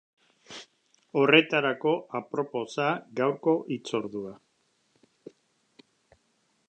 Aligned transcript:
Horretarako 1.19 1.91
aproposa 2.21 2.87
gaurko 3.21 3.55
hitzordua. 3.75 4.35